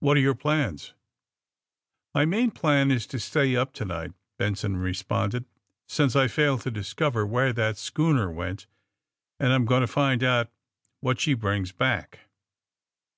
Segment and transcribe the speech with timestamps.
[0.00, 0.92] What are your plans
[2.14, 5.44] r^ ^^My main plan is to stay up to night," Ben son responded.
[5.44, 5.46] ^^
[5.88, 8.66] Since I failed to discover where that schooner went
[9.40, 10.50] I'm going to find out
[11.00, 12.20] what she brings back."